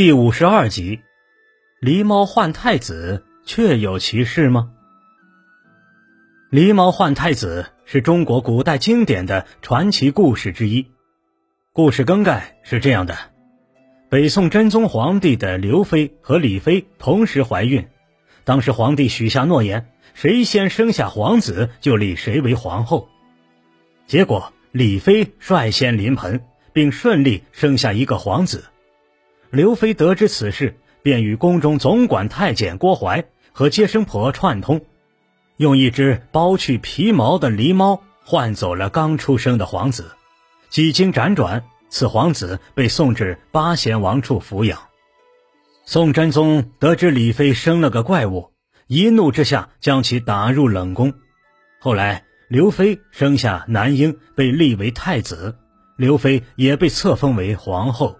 [0.00, 1.00] 第五十二集，
[1.78, 4.70] 狸猫换太子，确有其事吗？
[6.50, 10.86] 狸猫换太子是中国古代经典的传奇故事之一。
[11.74, 13.14] 故事梗概是这样的：
[14.08, 17.86] 北宋真宗皇帝的刘妃和李妃同时怀孕，
[18.44, 23.10] 当时皇帝许下诺言，谁先生下皇子就立谁为皇后。
[24.06, 26.42] 结果李妃率先临盆，
[26.72, 28.64] 并顺利生下一个皇子。
[29.50, 34.80] 刘妃得知此事，便与宫中总管太监郭槐和接生婆串通，
[35.56, 40.12] 用一只剥去皮毛的狸猫换走了刚出生的皇子。
[40.68, 44.78] 几经辗转，此皇子被送至八贤王处抚养。
[45.84, 48.52] 宋真宗得知李妃生了个怪物，
[48.86, 51.12] 一怒之下将其打入冷宫。
[51.80, 55.56] 后来，刘妃生下男婴，被立为太子，
[55.96, 58.16] 刘妃也被册封为皇后。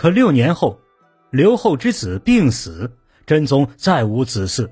[0.00, 0.80] 可六年后，
[1.28, 2.96] 刘后之子病死，
[3.26, 4.70] 真宗再无子嗣，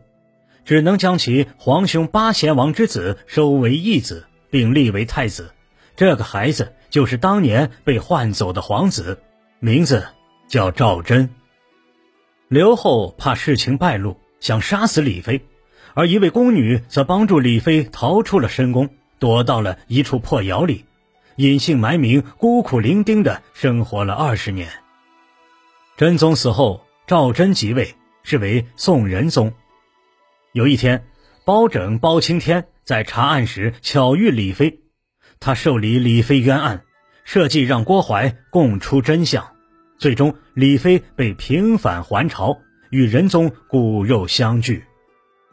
[0.64, 5.50] 只能将其皇兄八贤王之子收为义子，并立为太子。
[5.96, 9.18] 这个孩子就是当年被换走的皇子，
[9.60, 10.02] 名字
[10.48, 11.28] 叫赵祯。
[12.48, 15.42] 刘后怕事情败露，想杀死李妃，
[15.92, 18.88] 而一位宫女则帮助李妃逃出了深宫，
[19.18, 20.86] 躲到了一处破窑里，
[21.36, 24.70] 隐姓埋名，孤苦伶仃的生活了二十年。
[25.98, 29.52] 真宗死后，赵祯即位，是为宋仁宗。
[30.52, 31.04] 有一天，
[31.44, 34.78] 包拯、包青天在查案时巧遇李妃，
[35.40, 36.84] 他受理李妃冤案，
[37.24, 39.56] 设计让郭槐供出真相。
[39.98, 42.58] 最终，李妃被平反还朝，
[42.90, 44.84] 与仁宗骨肉相聚。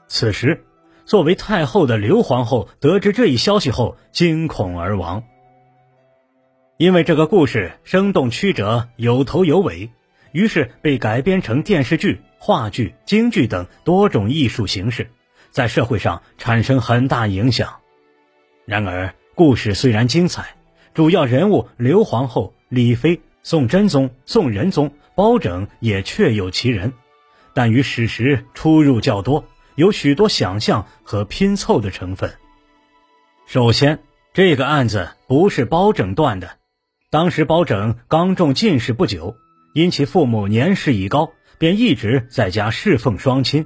[0.08, 0.64] 此时，
[1.06, 5.24] 作为太后的刘皇后得知这一消息后，惊恐而亡。
[6.78, 9.90] 因为这个故事生动曲折，有头有尾。
[10.36, 15.10] 于是被改编成电视剧、话剧、京剧等多种艺术形式，
[15.50, 17.76] 在社会上产生很大影响。
[18.66, 20.58] 然而，故事虽然精彩，
[20.94, 26.92] 主要人物刘皇后、李妃、宋真宗、宋仁宗、包拯也确有其人，
[27.54, 32.30] 但与史实出入较多，有许多想象和拼凑的成分。
[33.48, 34.00] 首先，
[34.34, 36.58] 这个案子不是包拯断的，
[37.10, 39.38] 当时包拯刚中进士不久。
[39.76, 43.66] 因其父母年事已高，便一直在家侍奉双亲。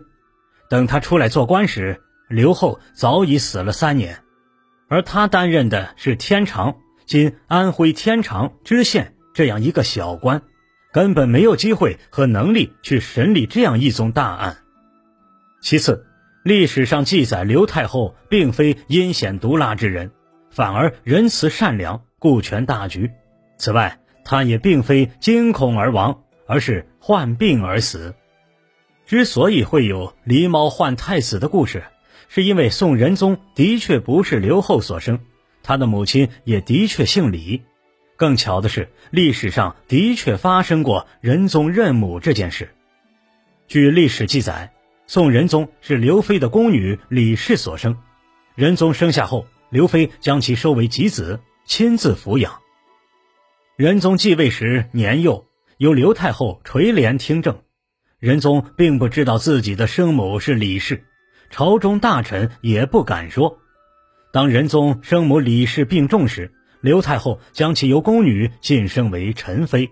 [0.67, 4.23] 等他出来做官时，刘后早已死了三年，
[4.87, 10.41] 而他担任的是天长（今安徽天长）知县这样一个小官，
[10.91, 14.57] 根本没有机会和能力去审理这样一宗大案。
[15.61, 16.07] 其次，
[16.43, 20.09] 历史上记载刘太后并非阴险毒辣之人，
[20.49, 23.11] 反而仁慈善良，顾全大局。
[23.59, 28.15] 此外，他也并非惊恐而亡，而是患病而死。
[29.05, 31.83] 之所以会有狸猫换太子的故事，
[32.27, 35.19] 是因为宋仁宗的确不是刘后所生，
[35.63, 37.63] 他的母亲也的确姓李。
[38.15, 42.69] 更巧的是，历史上的确发生过仁宗认母这件事。
[43.67, 44.73] 据历史记载，
[45.07, 47.97] 宋仁宗是刘妃的宫女李氏所生，
[48.55, 52.59] 仁宗生下后，刘妃将其收为己子，亲自抚养。
[53.79, 55.45] 仁宗继位时年幼，
[55.77, 57.61] 由刘太后垂帘听政。
[58.19, 61.05] 仁宗并不知道自己的生母是李氏，
[61.49, 63.57] 朝中大臣也不敢说。
[64.33, 66.51] 当仁宗生母李氏病重时，
[66.81, 69.89] 刘太后将其由宫女晋升为宸妃。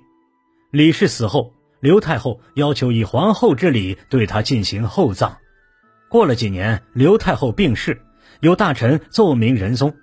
[0.69, 5.37] 李氏死后，刘太后要求以皇后之礼对她进行厚葬。
[6.09, 8.01] 过了几年，刘太后病逝，
[8.41, 9.95] 有大臣奏明仁宗：“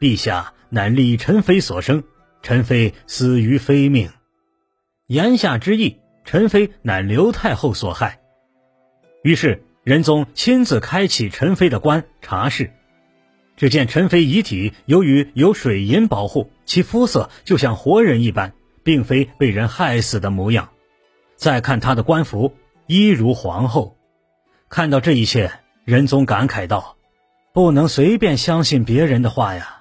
[0.00, 2.02] 陛下乃李宸妃所生。”
[2.46, 4.08] 陈妃死于非命，
[5.08, 8.20] 言下之意，陈妃乃刘太后所害。
[9.24, 12.70] 于是仁宗亲自开启陈妃的棺查事，
[13.56, 20.68] 只见陈妃遗体由于有水银保护，其肤色就像活人一般，并非被人害死的模样。
[21.34, 22.54] 再看她的官服，
[22.86, 23.96] 一如皇后。
[24.68, 25.50] 看到这一切，
[25.84, 26.96] 仁宗感慨道
[27.52, 29.72] ：“不能随便相信别人的话呀。”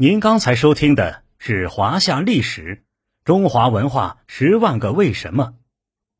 [0.00, 2.84] 您刚才收听的是《华夏历史：
[3.24, 5.44] 中华文化十万个为什么》，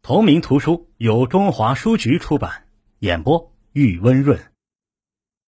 [0.03, 2.65] 同名图书由中华书局出版，
[2.99, 4.48] 演播玉温润。